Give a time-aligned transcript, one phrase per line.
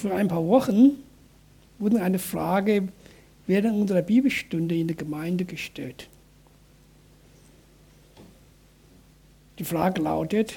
[0.00, 0.92] Vor ein paar Wochen
[1.80, 2.86] wurde eine Frage
[3.48, 6.08] während unserer Bibelstunde in der Gemeinde gestellt.
[9.58, 10.54] Die Frage lautet,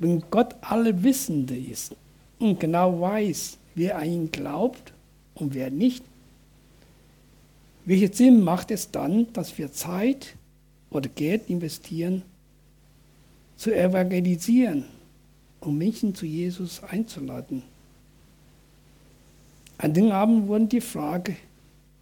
[0.00, 1.96] wenn Gott Allwissende ist
[2.38, 4.92] und genau weiß, wer an ihn glaubt
[5.34, 6.04] und wer nicht,
[7.86, 10.36] welchen Sinn macht es dann, dass wir Zeit
[10.90, 12.20] oder Geld investieren,
[13.56, 14.84] zu evangelisieren
[15.62, 17.62] um Menschen zu Jesus einzuladen?
[19.78, 21.36] An den Abend wurden die Frage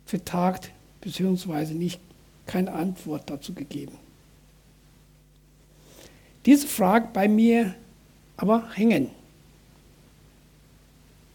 [0.04, 2.00] vertagt, beziehungsweise nicht
[2.46, 3.96] keine Antwort dazu gegeben.
[6.46, 7.74] Diese Frage bei mir
[8.36, 9.08] aber hängen.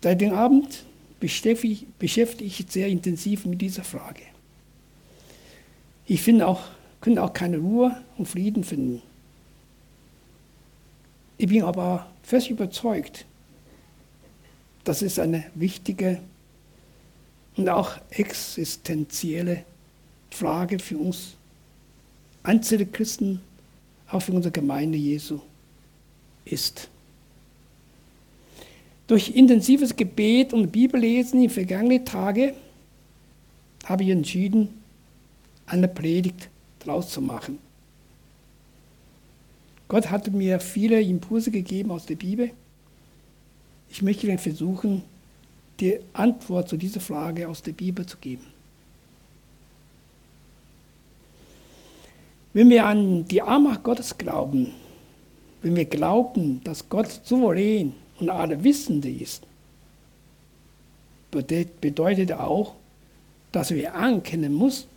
[0.01, 0.83] Seit dem Abend
[1.19, 4.21] beschäftige ich mich sehr intensiv mit dieser Frage.
[6.05, 6.61] Ich finde auch,
[7.01, 9.01] kann auch keine Ruhe und Frieden finden.
[11.37, 13.25] Ich bin aber fest überzeugt,
[14.83, 16.19] das ist eine wichtige
[17.57, 19.65] und auch existenzielle
[20.29, 21.35] Frage für uns
[22.43, 23.41] einzelne Christen,
[24.09, 25.39] auch für unsere Gemeinde Jesu
[26.45, 26.89] ist.
[29.07, 32.53] Durch intensives Gebet und Bibellesen in vergangenen Tagen
[33.85, 34.69] habe ich entschieden,
[35.67, 37.59] eine Predigt draus zu machen.
[39.87, 42.51] Gott hat mir viele Impulse gegeben aus der Bibel.
[43.89, 45.03] Ich möchte dann versuchen,
[45.79, 48.45] die Antwort zu dieser Frage aus der Bibel zu geben.
[52.53, 54.71] Wenn wir an die Armut Gottes glauben,
[55.61, 59.43] wenn wir glauben, dass Gott souverän und allwissende ist,
[61.31, 62.75] bedeutet auch,
[63.51, 64.87] dass wir anerkennen müssen,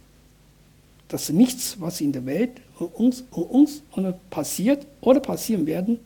[1.09, 3.83] dass nichts, was in der Welt uns, uns
[4.31, 5.99] passiert oder passieren werden,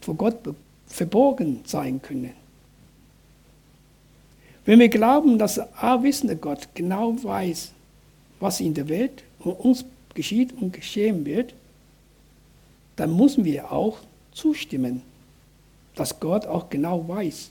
[0.00, 0.36] vor Gott
[0.86, 2.32] verborgen sein können.
[4.64, 7.72] Wenn wir glauben, dass der allwissende Gott genau weiß,
[8.40, 11.54] was in der Welt um uns geschieht und geschehen wird,
[12.96, 13.98] dann müssen wir auch
[14.32, 15.02] zustimmen,
[15.94, 17.50] dass Gott auch genau weiß,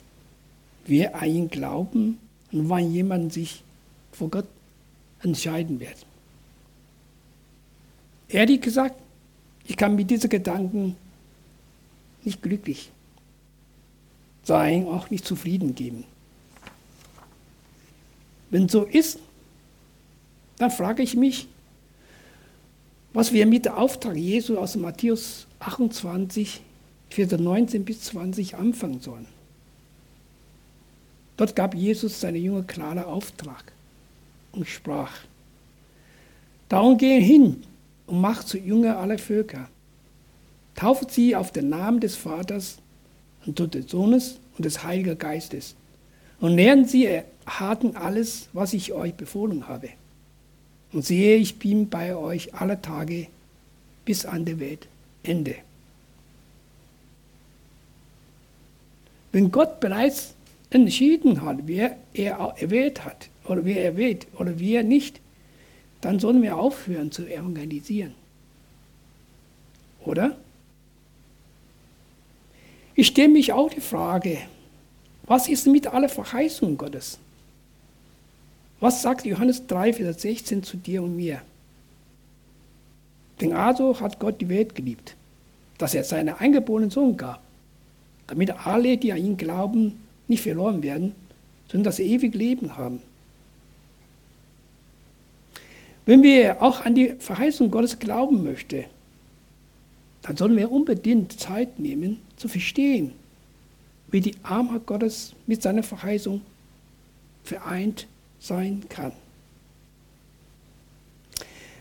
[0.85, 2.18] wer an ihn glauben
[2.51, 3.63] und wann jemand sich
[4.12, 4.47] vor Gott
[5.22, 6.06] entscheiden wird.
[8.33, 8.95] Ehrlich gesagt,
[9.67, 10.95] ich kann mit diesen Gedanken
[12.23, 12.89] nicht glücklich
[14.44, 16.03] sein, auch nicht zufrieden geben.
[18.49, 19.19] Wenn so ist,
[20.57, 21.47] dann frage ich mich,
[23.13, 26.61] was wir mit dem Auftrag Jesu aus Matthäus 28,
[27.11, 29.27] Vers 19 bis 20 anfangen sollen.
[31.38, 33.71] Dort gab Jesus seine Jünger klaren Auftrag
[34.53, 35.11] und sprach,
[36.67, 37.63] Darum gehen hin
[38.08, 39.69] und macht zu Jünger aller Völker.
[40.75, 42.78] Tauft sie auf den Namen des Vaters
[43.46, 45.75] und des Sohnes und des Heiligen Geistes
[46.40, 49.90] und lernen sie erharten alles, was ich euch befohlen habe.
[50.92, 53.28] Und siehe, ich bin bei euch alle Tage
[54.06, 55.56] bis an der Weltende.
[59.31, 60.36] Wenn Gott bereits
[60.69, 65.19] entschieden hat, wer er erwählt hat, oder wer er wählt, oder wer nicht,
[66.03, 68.14] dann sollen wir aufhören zu evangelisieren.
[70.06, 70.36] Oder?
[72.94, 74.38] Ich stelle mich auch die Frage,
[75.25, 77.19] was ist mit aller Verheißung Gottes?
[78.81, 81.42] Was sagt Johannes 3, Vers 16 zu dir und mir?
[83.40, 85.16] Denn also hat Gott die Welt geliebt,
[85.78, 87.42] dass er seinen eingeborenen Sohn gab,
[88.28, 91.16] damit alle, die an ihn glauben, nicht verloren werden,
[91.68, 93.02] sondern das ewige Leben haben.
[96.06, 98.86] Wenn wir auch an die Verheißung Gottes glauben möchten,
[100.22, 103.14] dann sollen wir unbedingt Zeit nehmen, zu verstehen,
[104.09, 106.42] wie die Armut Gottes mit seiner Verheißung
[107.44, 108.08] vereint
[108.40, 109.13] sein kann.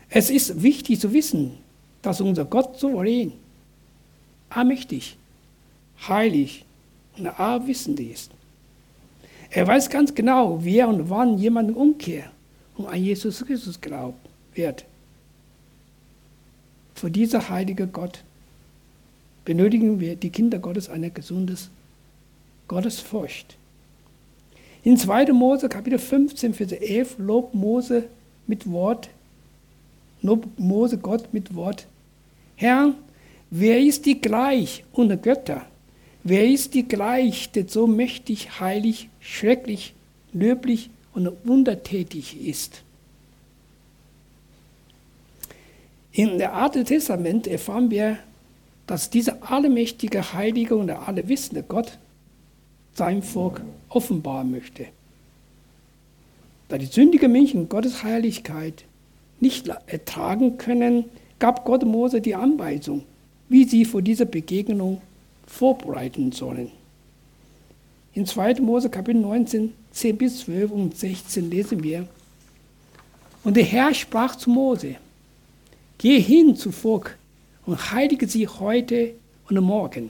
[0.09, 1.57] Es ist wichtig zu wissen,
[2.01, 3.33] dass unser Gott souverän,
[4.49, 5.17] allmächtig,
[6.07, 6.65] heilig
[7.17, 8.31] und allwissend ist.
[9.49, 12.29] Er weiß ganz genau, wer und wann jemand umkehrt
[12.75, 14.85] und an Jesus Christus glaubt wird.
[16.95, 18.23] Für dieser heilige Gott
[19.45, 21.69] benötigen wir, die Kinder Gottes, eine gesundes
[22.67, 23.57] Gottesfurcht.
[24.83, 25.31] In 2.
[25.33, 28.05] Mose Kapitel 15, Vers 11 lobt Mose
[28.47, 29.09] mit Wort,
[30.21, 31.87] lobt Mose Gott mit Wort.
[32.55, 32.93] Herr,
[33.49, 35.65] wer ist die gleich unter Götter?
[36.23, 39.93] Wer ist die gleich, der so mächtig, heilig, schrecklich,
[40.31, 42.81] löblich und wundertätig ist?
[46.11, 48.19] In der Alten Testament erfahren wir,
[48.85, 51.97] dass dieser allmächtige, heilige und allewissende Gott
[52.93, 54.87] seinem Volk offenbaren möchte.
[56.67, 58.85] Da die sündigen Menschen Gottes Heiligkeit
[59.39, 61.05] nicht ertragen können,
[61.39, 63.03] gab Gott Mose die Anweisung,
[63.49, 65.01] wie sie vor dieser Begegnung
[65.45, 66.71] vorbereiten sollen.
[68.13, 68.61] In 2.
[68.61, 72.07] Mose Kapitel 19, 10 bis 12 und 16 lesen wir,
[73.43, 74.95] und der Herr sprach zu Mose,
[75.99, 77.17] Geh hin zu Volk
[77.65, 79.13] und heilige sie heute
[79.47, 80.09] und morgen,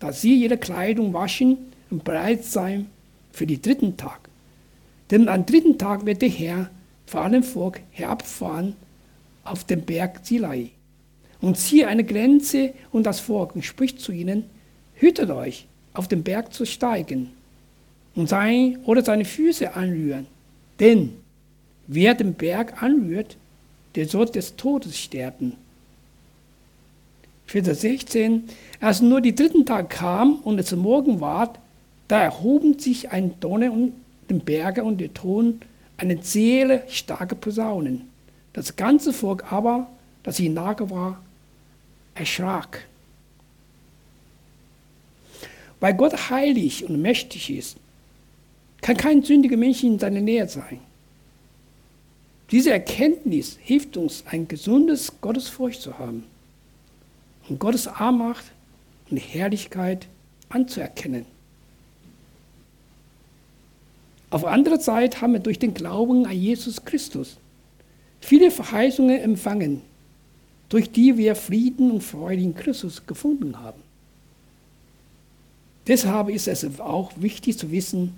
[0.00, 1.56] dass sie ihre Kleidung waschen
[1.90, 2.90] und bereit sein
[3.32, 4.28] für den dritten Tag.
[5.10, 6.70] Denn am dritten Tag wird der Herr
[7.06, 8.74] vor allem Volk herabfahren
[9.44, 10.70] auf den Berg Sinai
[11.40, 14.44] und ziehe eine Grenze und das Volk und spricht zu ihnen,
[14.94, 17.30] hütet euch, auf den Berg zu steigen
[18.14, 20.26] und sein oder seine Füße anrühren.
[20.80, 21.14] Denn
[21.86, 23.36] wer den Berg anrührt,
[23.94, 25.54] der soll des Todes sterben.
[27.46, 28.44] Vers 16,
[28.80, 31.58] als nur die dritten Tag kam und es Morgen ward,
[32.08, 33.92] da erhoben sich ein Donner und
[34.30, 35.60] den Berge und der Ton
[35.96, 38.08] eine Seele starke Posaunen.
[38.52, 39.88] Das ganze Volk aber,
[40.22, 41.22] das in Lager war,
[42.14, 42.86] erschrak.
[45.80, 47.76] Weil Gott heilig und mächtig ist,
[48.84, 50.78] kann kein sündiger Mensch in seiner Nähe sein.
[52.50, 56.24] Diese Erkenntnis hilft uns, ein gesundes Gottesfurcht zu haben
[57.48, 58.44] und Gottes Armacht
[59.08, 60.06] und Herrlichkeit
[60.50, 61.24] anzuerkennen.
[64.28, 67.38] Auf andere Seite haben wir durch den Glauben an Jesus Christus
[68.20, 69.80] viele Verheißungen empfangen,
[70.68, 73.80] durch die wir Frieden und Freude in Christus gefunden haben.
[75.86, 78.12] Deshalb ist es auch wichtig zu wissen,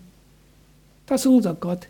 [1.07, 1.89] dass unser Gott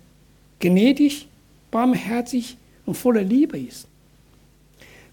[0.61, 1.29] gnädig,
[1.71, 3.87] barmherzig und voller Liebe ist.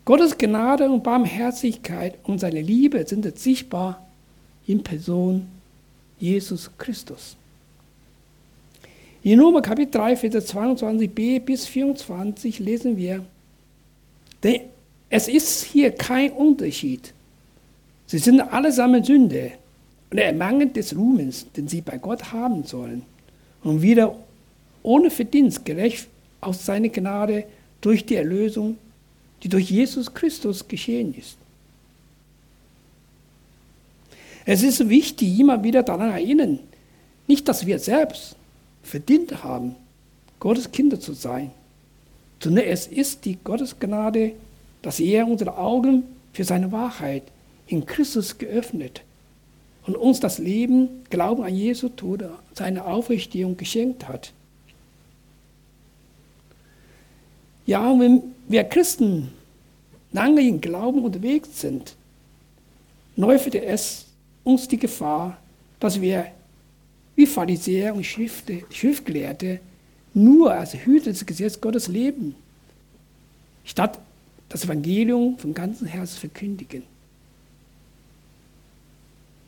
[0.06, 4.06] Gottes Gnade und Barmherzigkeit und seine Liebe sind sichtbar
[4.68, 5.48] in Person
[6.20, 7.38] Jesus Christus.
[9.24, 13.24] In Römer Kapitel 3, Vers 22b bis 24 lesen wir,
[14.44, 14.62] denn
[15.10, 17.14] es ist hier kein Unterschied.
[18.06, 19.54] Sie sind allesamt Sünde
[20.12, 23.04] und ermangeln des Ruhmens, den sie bei Gott haben sollen,
[23.64, 24.16] und wieder
[24.82, 26.08] ohne Verdienst gerecht
[26.42, 27.46] aus seiner Gnade
[27.82, 28.78] durch die Erlösung,
[29.42, 31.38] die durch Jesus Christus geschehen ist.
[34.46, 36.60] Es ist wichtig, immer wieder daran erinnern,
[37.28, 38.36] nicht, dass wir selbst
[38.84, 39.76] verdient haben,
[40.40, 41.52] Gottes Kinder zu sein,
[42.42, 44.34] sondern es ist die Gottesgnade,
[44.82, 47.24] dass er unsere Augen für seine Wahrheit
[47.68, 49.02] in Christus geöffnet
[49.86, 54.32] und uns das Leben, Glauben an Jesu Tod, seine Auferstehung geschenkt hat.
[57.66, 59.32] Ja, wenn wir Christen
[60.12, 61.96] lange im Glauben unterwegs sind,
[63.16, 64.06] läuft es
[64.44, 65.38] uns die Gefahr,
[65.80, 66.28] dass wir
[67.16, 69.60] wie Pharisäer und Schriftgelehrte
[70.14, 72.36] nur als Hüter des Gesetzes Gottes leben,
[73.64, 74.00] statt
[74.50, 76.84] das Evangelium von ganzem Herzen verkündigen.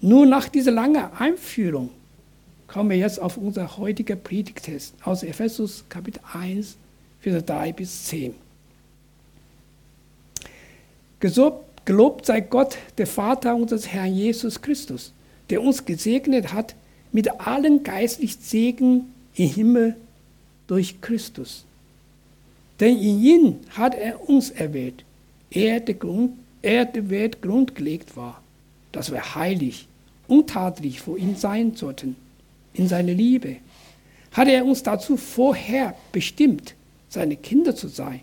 [0.05, 1.89] Nur nach dieser langen Einführung
[2.67, 6.77] kommen wir jetzt auf unser heutiger Predigtest aus Ephesus Kapitel 1,
[7.21, 8.35] Vers 3 bis 10.
[11.19, 15.11] Gelobt sei Gott, der Vater unseres Herrn Jesus Christus,
[15.49, 16.75] der uns gesegnet hat
[17.11, 19.95] mit allen geistlichen Segen im Himmel
[20.67, 21.65] durch Christus.
[22.79, 25.03] Denn in ihm hat er uns erwählt,
[25.49, 28.43] er der, Grund, er der Welt grundgelegt war,
[28.91, 29.87] dass wir heilig,
[30.27, 32.15] untadelig vor ihm sein sollten,
[32.73, 33.57] in seiner Liebe.
[34.31, 36.75] Hat er uns dazu vorher bestimmt,
[37.09, 38.21] seine Kinder zu sein,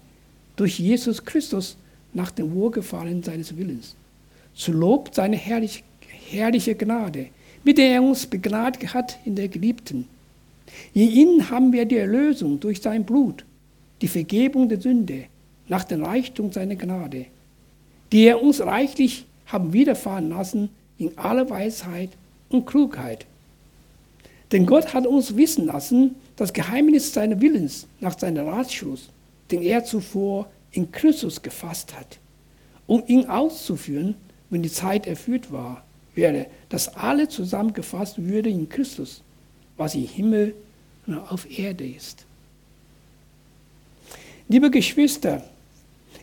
[0.56, 1.76] durch Jesus Christus
[2.12, 3.94] nach dem Wohlgefallen seines Willens.
[4.54, 5.82] Zu Lob seine herrlich,
[6.28, 7.28] herrliche Gnade,
[7.64, 10.06] mit der er uns begnadigt hat in der Geliebten.
[10.92, 13.44] In ihm haben wir die Erlösung durch sein Blut,
[14.02, 15.25] die Vergebung der Sünde
[15.68, 17.26] nach dem Reichtum seiner Gnade,
[18.11, 20.71] die er uns reichlich haben widerfahren lassen
[21.02, 22.11] in aller Weisheit
[22.49, 23.26] und Klugheit.
[24.52, 29.09] Denn Gott hat uns wissen lassen, das Geheimnis seines Willens nach seinem Ratschluss,
[29.50, 32.18] den er zuvor in Christus gefasst hat,
[32.87, 34.14] um ihn auszuführen,
[34.50, 35.82] wenn die Zeit erfüllt war
[36.14, 39.23] wäre, dass alle zusammengefasst würde in Christus,
[39.76, 40.54] was im Himmel
[41.06, 42.25] und auf Erde ist.
[44.49, 45.42] Liebe Geschwister,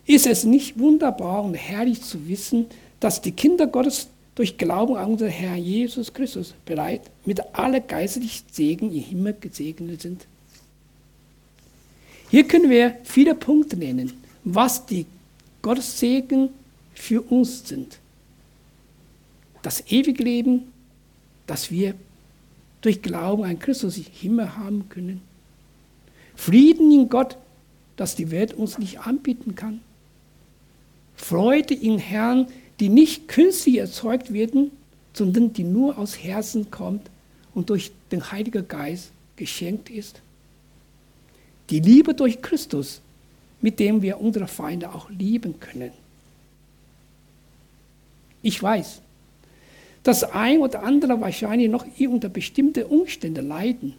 [0.06, 2.66] ist es nicht wunderbar und herrlich zu wissen,
[3.00, 4.08] dass die Kinder Gottes
[4.40, 10.00] durch Glauben an unseren Herrn Jesus Christus bereit mit aller geistlichen Segen im Himmel gesegnet
[10.00, 10.26] sind?
[12.30, 15.04] Hier können wir viele Punkte nennen, was die
[15.60, 16.48] Gottes Segen
[16.94, 17.98] für uns sind
[19.62, 20.72] das ewige Leben,
[21.46, 21.94] das wir
[22.80, 25.20] durch Glauben an Christus Himmel haben können.
[26.34, 27.36] Frieden in Gott,
[27.96, 29.80] dass die Welt uns nicht anbieten kann.
[31.14, 32.46] Freude in Herrn,
[32.80, 34.72] die nicht künstlich erzeugt werden,
[35.12, 37.10] sondern die nur aus Herzen kommt
[37.54, 40.20] und durch den Heiligen Geist geschenkt ist.
[41.68, 43.00] Die Liebe durch Christus,
[43.60, 45.92] mit dem wir unsere Feinde auch lieben können.
[48.42, 49.02] Ich weiß,
[50.02, 53.94] dass ein oder andere wahrscheinlich noch unter bestimmte Umstände leiden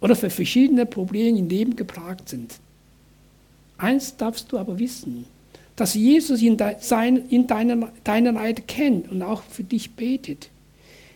[0.00, 2.58] oder für verschiedene Probleme im Leben geplagt sind.
[3.78, 5.24] Eins darfst du aber wissen,
[5.82, 10.48] dass Jesus in, de, sein, in deiner, deiner Leid kennt und auch für dich betet.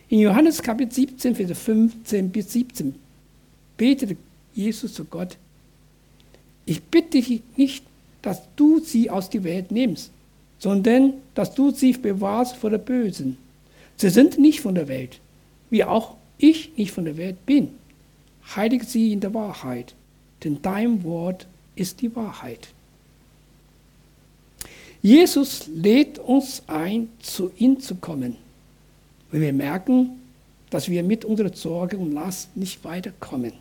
[0.09, 2.93] In Johannes Kapitel 17, Vers 15 bis 17
[3.77, 4.17] betet
[4.53, 5.37] Jesus zu Gott,
[6.65, 7.85] ich bitte dich nicht,
[8.21, 10.11] dass du sie aus der Welt nimmst,
[10.59, 13.37] sondern dass du sie bewahrst vor der Bösen.
[13.95, 15.21] Sie sind nicht von der Welt,
[15.69, 17.69] wie auch ich nicht von der Welt bin.
[18.53, 19.95] Heilige sie in der Wahrheit,
[20.43, 21.47] denn dein Wort
[21.77, 22.67] ist die Wahrheit.
[25.07, 28.35] Jesus lädt uns ein, zu ihm zu kommen,
[29.31, 30.19] wenn wir merken,
[30.69, 33.53] dass wir mit unserer Sorge und Last nicht weiterkommen.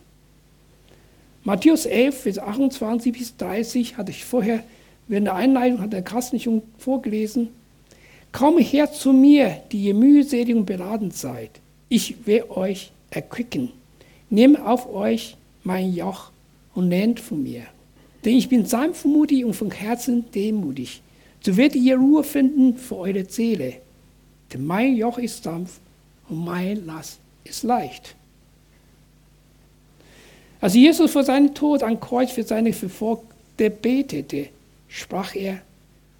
[1.44, 4.64] Matthäus 11, Vers 28 bis 30 hatte ich vorher
[5.06, 7.50] während der Einleitung, hat der Kasten schon vorgelesen.
[8.32, 11.52] Komm her zu mir, die ihr mühselig und beladen seid.
[11.88, 13.70] Ich will euch erquicken.
[14.30, 16.32] Nehmt auf euch mein Joch
[16.74, 17.62] und lernt von mir.
[18.24, 21.02] Denn ich bin sanftmutig und von Herzen demutig.
[21.46, 23.74] So werdet ihr Ruhe finden für eure Seele.
[24.52, 25.80] Denn mein Joch ist sanft
[26.28, 28.16] und mein Last ist leicht.
[30.60, 34.48] Als Jesus vor seinem Tod am Kreuz für seine Verfolgte betete,
[34.88, 35.60] sprach er,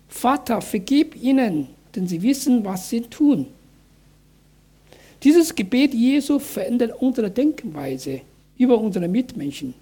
[0.08, 1.66] Vater, vergib ihnen,
[1.96, 3.48] denn sie wissen, was sie tun.
[5.24, 8.20] Dieses Gebet Jesu verändert unsere Denkweise
[8.58, 9.74] über unsere Mitmenschen.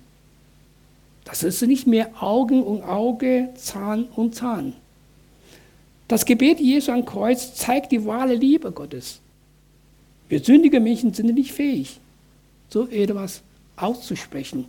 [1.27, 4.73] Das ist nicht mehr Augen um Auge, Zahn um Zahn.
[6.09, 9.21] Das Gebet Jesu am Kreuz zeigt die wahre Liebe Gottes.
[10.29, 11.99] Wir sündige Menschen sind nicht fähig,
[12.69, 13.43] so etwas
[13.77, 14.67] auszusprechen.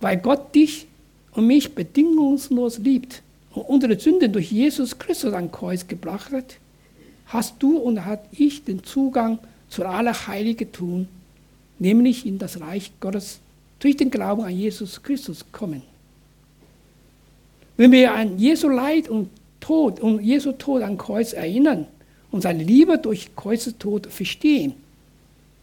[0.00, 0.86] Weil Gott dich
[1.32, 6.56] und mich bedingungslos liebt und unsere Sünden durch Jesus Christus am Kreuz gebracht hat,
[7.26, 11.08] hast du und hat ich den Zugang zu Allerheilige tun,
[11.78, 13.40] nämlich in das Reich Gottes
[13.78, 15.82] durch den Glauben an Jesus Christus kommen.
[17.76, 19.30] Wenn wir an Jesu Leid und
[19.60, 21.86] Tod und Jesu Tod am Kreuz erinnern
[22.30, 24.74] und seine Liebe durch Kreuzestod verstehen,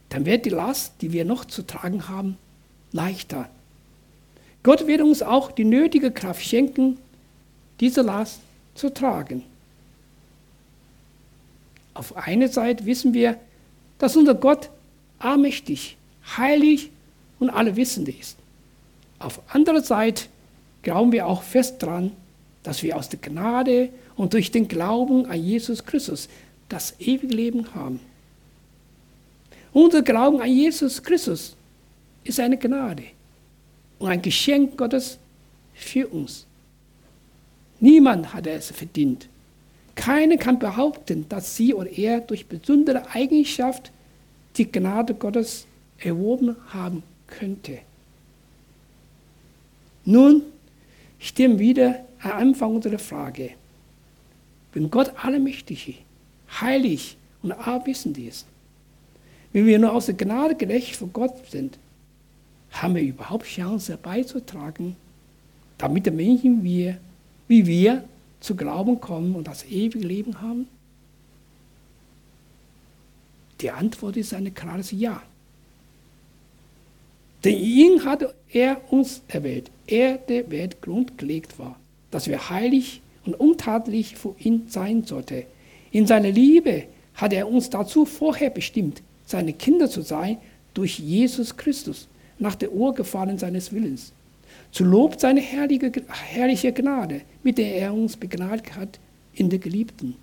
[0.09, 2.37] dann wird die Last, die wir noch zu tragen haben,
[2.91, 3.49] leichter.
[4.61, 6.97] Gott wird uns auch die nötige Kraft schenken,
[7.79, 8.41] diese Last
[8.75, 9.43] zu tragen.
[11.93, 13.37] Auf einer Seite wissen wir,
[13.97, 14.69] dass unser Gott
[15.19, 15.97] allmächtig,
[16.37, 16.91] heilig
[17.39, 18.37] und allewissend ist.
[19.19, 20.25] Auf anderer Seite
[20.83, 22.11] glauben wir auch fest daran,
[22.61, 26.29] dass wir aus der Gnade und durch den Glauben an Jesus Christus
[26.69, 27.99] das ewige Leben haben.
[29.73, 31.55] Unser Glauben an Jesus Christus
[32.23, 33.03] ist eine Gnade
[33.99, 35.17] und ein Geschenk Gottes
[35.73, 36.45] für uns.
[37.79, 39.27] Niemand hat es verdient.
[39.95, 43.91] Keiner kann behaupten, dass sie oder er durch besondere Eigenschaft
[44.57, 45.65] die Gnade Gottes
[45.99, 47.79] erworben haben könnte.
[50.05, 50.43] Nun
[51.23, 53.51] stehen wieder am Anfang unserer Frage.
[54.73, 56.03] Wenn Gott allmächtig,
[56.59, 58.45] heilig und allwissend ist,
[59.53, 61.79] wenn wir nur aus der Gnade gerecht vor Gott sind,
[62.71, 64.97] haben wir überhaupt Chance beizutragen,
[65.77, 66.97] damit die Menschen wir,
[67.47, 68.03] wie wir
[68.39, 70.67] zu Glauben kommen und das ewige Leben haben?
[73.61, 75.21] Die Antwort ist ein klares Ja.
[77.43, 81.77] Denn ihn hat er uns erwählt, er der Welt grundgelegt war,
[82.09, 85.43] dass wir heilig und untadelig für ihn sein sollten.
[85.91, 86.85] In seiner Liebe
[87.15, 90.37] hat er uns dazu vorher bestimmt, seine Kinder zu sein
[90.73, 92.07] durch Jesus Christus,
[92.39, 94.11] nach der Urgefallen seines Willens.
[94.71, 98.99] Zu Lob seine herrliche, herrliche Gnade, mit der er uns begnadigt hat
[99.35, 100.15] in der Geliebten.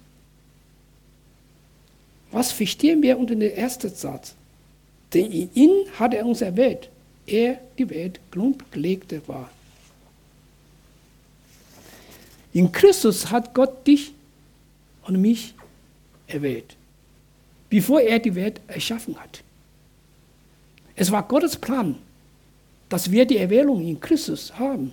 [2.33, 4.35] Was verstehen wir unter dem ersten Satz?
[5.15, 6.91] Denn in ihn hat er uns erwählt,
[7.27, 9.51] er die Welt grundgelegte war.
[12.53, 14.13] In Christus hat Gott dich
[15.03, 15.55] und mich
[16.27, 16.77] erwählt
[17.71, 19.43] bevor er die Welt erschaffen hat.
[20.97, 21.97] Es war Gottes Plan,
[22.91, 24.93] dass wir die Erwählung in Christus haben.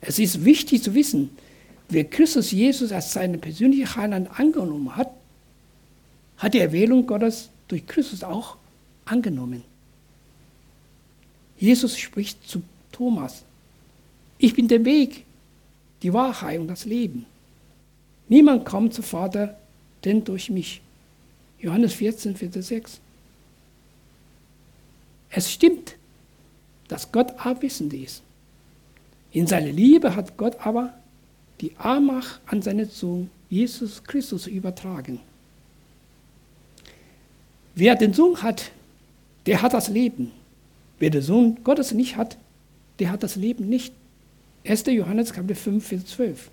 [0.00, 1.30] Es ist wichtig zu wissen,
[1.88, 5.10] wer Christus Jesus als seinen persönlichen Heiland angenommen hat,
[6.38, 8.56] hat die Erwählung Gottes durch Christus auch
[9.04, 9.64] angenommen.
[11.60, 13.44] Jesus spricht zu Thomas,
[14.38, 15.24] ich bin der Weg,
[16.02, 17.26] die Wahrheit und das Leben.
[18.28, 19.58] Niemand kommt zu Vater,
[20.04, 20.80] denn durch mich.
[21.60, 23.00] Johannes 14, Vers 6.
[25.28, 25.96] Es stimmt,
[26.88, 28.22] dass Gott abwissend ist.
[29.32, 30.94] In seiner Liebe hat Gott aber
[31.60, 35.20] die Allmacht an seinen Sohn Jesus Christus übertragen.
[37.74, 38.70] Wer den Sohn hat,
[39.44, 40.32] der hat das Leben.
[41.00, 42.36] Wer den Sohn Gottes nicht hat,
[43.00, 43.92] der hat das Leben nicht.
[44.64, 44.84] 1.
[44.86, 46.50] Johannes Kapitel 5, Vers 12.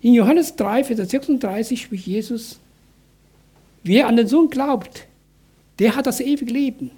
[0.00, 2.58] In Johannes 3, Vers 36 spricht Jesus,
[3.82, 5.06] wer an den Sohn glaubt,
[5.78, 6.90] der hat das ewige Leben.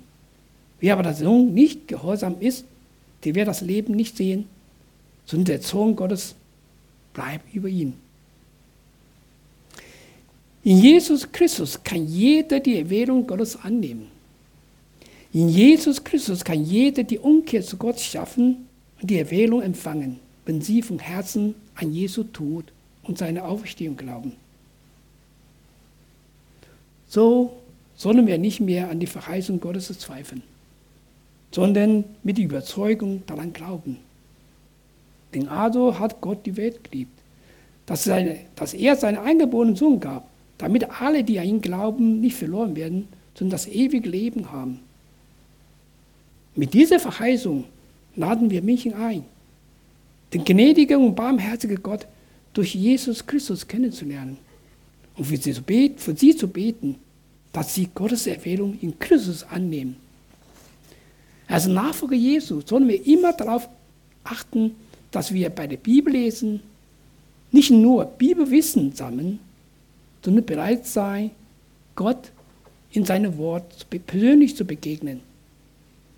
[0.81, 2.65] Wer aber der Sohn nicht gehorsam ist,
[3.25, 4.47] der wird das Leben nicht sehen,
[5.27, 6.37] sondern der Zorn Gottes
[7.13, 7.95] bleibt über ihn.
[10.63, 14.18] In Jesus Christus kann jeder die Erwählung Gottes annehmen.
[15.33, 18.67] In Jesus Christus kann jeder die Umkehr zu Gott schaffen
[19.01, 22.65] und die Erwählung empfangen, wenn sie vom Herzen an Jesu Tod
[23.03, 24.33] und seine Auferstehung glauben.
[27.09, 27.53] So
[27.97, 30.43] sollen wir nicht mehr an die Verheißung Gottes zweifeln,
[31.51, 33.99] sondern mit Überzeugung daran glauben.
[35.35, 37.13] Denn also hat Gott die Welt geliebt,
[37.85, 42.37] dass, seine, dass er seinen eingeborenen Sohn gab, damit alle, die an ihn glauben, nicht
[42.37, 44.81] verloren werden, sondern das ewige Leben haben.
[46.59, 47.67] Mit dieser Verheißung
[48.17, 49.23] laden wir Menschen ein,
[50.33, 52.05] den gnädigen und barmherzigen Gott
[52.53, 54.39] durch Jesus Christus kennenzulernen
[55.17, 56.97] und für sie, zu beten, für sie zu beten,
[57.53, 59.99] dass sie Gottes Erwählung in Christus annehmen.
[61.47, 63.69] Als Nachfolger Jesu sollen wir immer darauf
[64.25, 64.73] achten,
[65.13, 66.59] dass wir bei der Bibel lesen
[67.53, 69.39] nicht nur Bibelwissen sammeln,
[70.25, 71.31] sondern bereit sein,
[71.95, 72.33] Gott
[72.91, 75.28] in seinem Wort persönlich zu begegnen.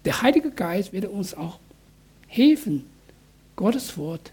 [0.04, 1.58] Der Heilige Geist wird uns auch
[2.26, 2.86] helfen,
[3.56, 4.32] Gottes Wort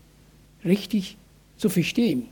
[0.64, 1.18] richtig
[1.58, 2.28] zu verstehen.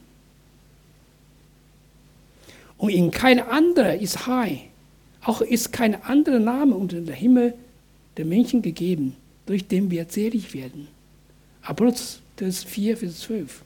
[2.78, 4.60] Und in kein anderer ist Heil,
[5.24, 7.54] auch ist kein anderer Name unter dem Himmel
[8.18, 10.88] der Menschen gegeben, durch den wir selig werden.
[11.62, 13.62] Apostel 4, Vers 12.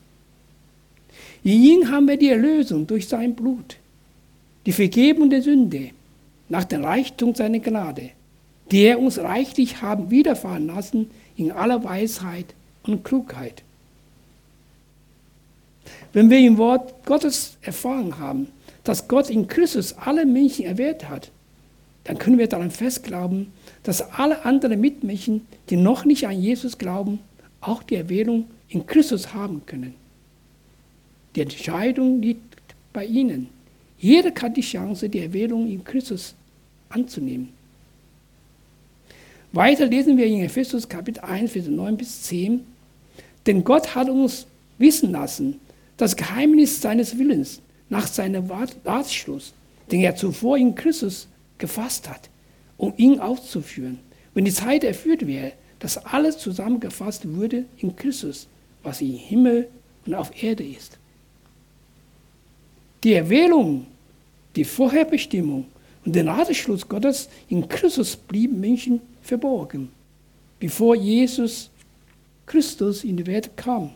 [1.44, 3.78] In ihm haben wir die Erlösung durch sein Blut,
[4.66, 5.92] die Vergebung der Sünde
[6.48, 8.12] nach dem Reichtum seiner Gnade,
[8.72, 12.54] die er uns reichlich haben widerfahren lassen in aller Weisheit
[12.84, 13.64] und Klugheit.
[16.14, 18.48] Wenn wir im Wort Gottes erfahren haben,
[18.84, 21.32] dass Gott in Christus alle Menschen erwählt hat,
[22.04, 23.52] dann können wir daran festglauben,
[23.84, 27.20] dass alle anderen Mitmenschen, die noch nicht an Jesus glauben,
[27.62, 29.94] auch die Erwählung in Christus haben können.
[31.36, 32.56] Die Entscheidung liegt
[32.94, 33.50] bei ihnen.
[34.00, 36.34] Jeder hat die Chance, die Erwählung in Christus
[36.90, 37.50] anzunehmen.
[39.52, 42.66] Weiter lesen wir in Ephesus Kapitel 1, Vers 9 bis 10.
[43.48, 44.46] Denn Gott hat uns
[44.78, 45.60] wissen lassen,
[45.98, 48.48] das Geheimnis seines Willens nach seinem
[48.86, 49.54] Ratschluss,
[49.92, 52.30] den er zuvor in Christus gefasst hat,
[52.78, 54.00] um ihn auszuführen.
[54.36, 58.48] Wenn die Zeit erfüllt wäre, dass alles zusammengefasst würde in Christus,
[58.84, 59.68] was im Himmel
[60.06, 61.00] und auf Erde ist.
[63.04, 63.88] Die Erwählung,
[64.56, 65.66] die Vorherbestimmung
[66.06, 69.92] und der Ratschluss Gottes in Christus blieben Menschen verborgen,
[70.60, 71.70] bevor Jesus
[72.46, 73.92] Christus in die Welt kam.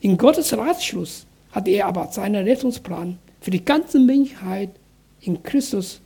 [0.00, 4.70] In Gottes Ratschluss hat er aber seinen Rettungsplan für die ganze Menschheit
[5.20, 6.00] in Christus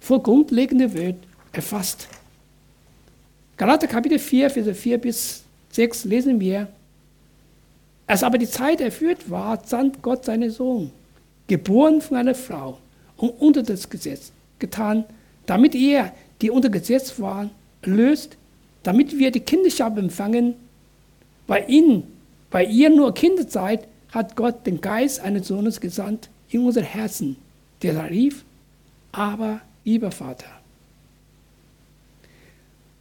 [0.00, 1.16] vor grundlegender Welt
[1.52, 2.08] erfasst.
[3.56, 6.68] Galater Kapitel 4, Verse 4 bis 6 lesen wir,
[8.06, 10.90] als aber die Zeit erfüllt war, sandt Gott seinen Sohn,
[11.46, 12.78] geboren von einer Frau
[13.16, 15.04] und unter das Gesetz getan,
[15.46, 17.50] damit er die unter Gesetz waren,
[17.82, 18.36] löst,
[18.82, 20.54] damit wir die Kinderschaft empfangen.
[21.46, 22.04] Bei ihnen,
[22.50, 27.36] bei ihr nur Kinder seid, hat Gott den Geist eines Sohnes gesandt in unser Herzen,
[27.82, 28.44] der da rief,
[29.12, 30.46] aber lieber Vater.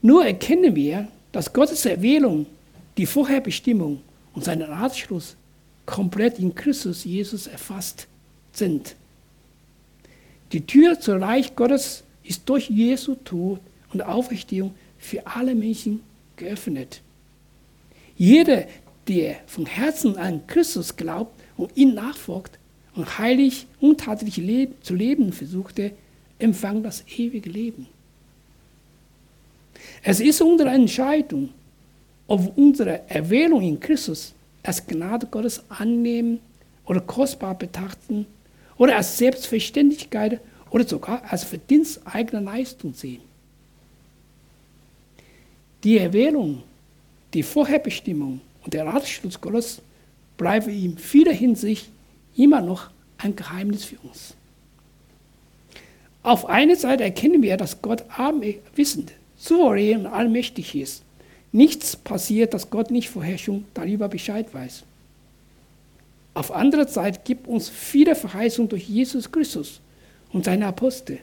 [0.02, 2.46] Nur erkennen wir, dass Gottes Erwählung,
[2.98, 4.02] die Vorherbestimmung
[4.34, 5.36] und sein Ratschluss
[5.86, 8.08] komplett in Christus Jesus erfasst
[8.54, 8.96] sind.
[10.52, 13.60] Die Tür zum Reich Gottes ist durch Jesu Tod
[13.94, 16.02] und Auferstehung für alle Menschen
[16.36, 17.02] geöffnet.
[18.18, 18.66] Jeder,
[19.08, 22.58] der von Herzen an Christus glaubt und ihn nachfolgt
[22.96, 25.92] und heilig und tatsächlich zu leben versuchte,
[26.40, 27.88] empfängt das ewige Leben.
[30.04, 31.50] Es ist unsere Entscheidung,
[32.28, 36.40] ob unsere Erwählung in Christus als Gnade Gottes annehmen
[36.86, 38.26] oder kostbar betrachten
[38.78, 43.22] oder als Selbstverständlichkeit oder sogar als Verdienst eigener Leistung sehen.
[45.84, 46.64] Die Erwählung,
[47.34, 49.82] die Vorherbestimmung und der Ratschluss Gottes
[50.38, 51.90] bleiben in vieler Hinsicht
[52.36, 54.34] immer noch ein Geheimnis für uns.
[56.24, 61.04] Auf einer Seite erkennen wir, dass Gott allwissend, souverän und allmächtig ist.
[61.52, 64.84] Nichts passiert, dass Gott nicht vorher schon darüber Bescheid weiß.
[66.36, 69.80] Auf anderer Seite gibt uns viele Verheißungen durch Jesus Christus
[70.34, 71.20] und seine Apostel.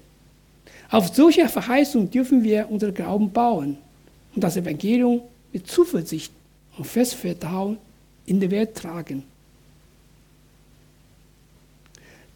[0.91, 3.77] Auf solche Verheißungen dürfen wir unseren Glauben bauen
[4.35, 5.21] und das Evangelium
[5.53, 6.33] mit Zuversicht
[6.79, 7.77] und Festvertrauen
[8.25, 9.23] in die Welt tragen.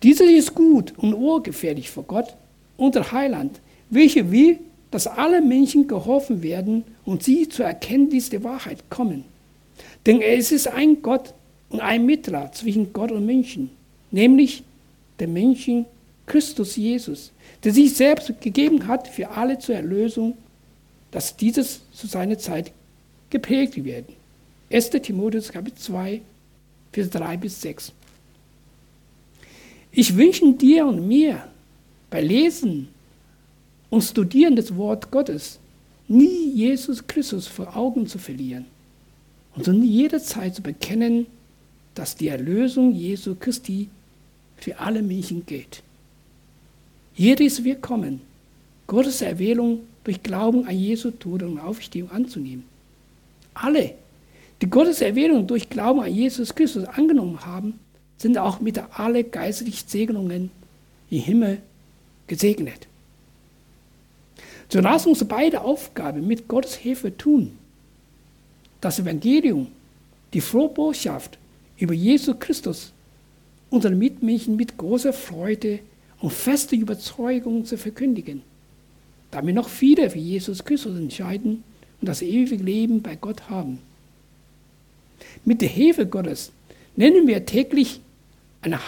[0.03, 2.37] Dieses ist gut und urgefährlich vor Gott,
[2.77, 3.59] unser Heiland,
[3.89, 4.59] welcher will,
[4.91, 9.25] dass alle Menschen geholfen werden und sie zur Erkenntnis der Wahrheit kommen.
[10.05, 11.33] Denn es ist ein Gott
[11.69, 13.71] und ein Mittler zwischen Gott und Menschen,
[14.11, 14.63] nämlich
[15.19, 15.87] der Menschen
[16.27, 17.33] Christus Jesus,
[17.65, 20.37] der sich selbst gegeben hat für alle zur Erlösung,
[21.11, 22.73] dass dieses zu seiner Zeit
[23.31, 24.15] geprägt werden.
[24.71, 24.91] 1.
[24.91, 26.21] Timotheus Kapitel 2,
[26.93, 27.93] Vers 3 bis 6.
[29.93, 31.45] Ich wünsche dir und mir
[32.11, 32.89] bei Lesen
[33.89, 35.59] und Studieren des Wort Gottes
[36.09, 38.67] nie Jesus Christus vor Augen zu verlieren
[39.55, 41.27] und so jederzeit zu bekennen,
[41.97, 43.89] dass die Erlösung Jesu Christi
[44.59, 45.83] für alle Menschen gilt.
[47.15, 48.21] Jeder ist willkommen,
[48.87, 52.65] Gottes Erwählung durch Glauben an Jesu Tod und Auferstehung anzunehmen.
[53.55, 53.95] Alle,
[54.61, 57.81] die Gottes Erwählung durch Glauben an Jesus Christus angenommen haben,
[58.19, 60.51] sind auch mit alle geistlichen Segnungen
[61.11, 61.63] im Himmel
[62.27, 62.87] gesegnet.
[64.69, 67.57] So lass uns beide Aufgaben mit Gottes Hilfe tun.
[68.83, 69.69] Das Evangelium,
[70.35, 71.39] die frohe Botschaft
[71.79, 72.93] über Jesus Christus
[73.71, 75.81] unseren Mitmenschen mit großer Freude
[76.21, 78.43] und fester Überzeugung zu verkündigen,
[79.31, 81.63] damit noch viele für Jesus Christus entscheiden
[82.01, 83.79] und das ewige Leben bei Gott haben.
[85.45, 86.53] Mit der Hilfe Gottes
[86.97, 88.01] lernen wir täglich,
[88.63, 88.79] eine,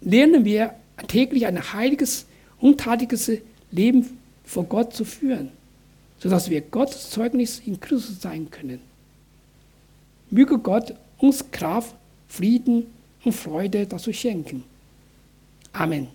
[0.00, 0.74] lernen wir
[1.08, 2.26] täglich ein heiliges,
[2.60, 3.30] untadiges
[3.70, 5.50] Leben vor Gott zu führen,
[6.18, 8.80] sodass wir Gottes Zeugnis in Christus sein können.
[10.30, 11.94] Möge Gott uns Kraft,
[12.28, 12.86] Frieden
[13.24, 14.64] und Freude dazu schenken.
[15.72, 16.08] Amen.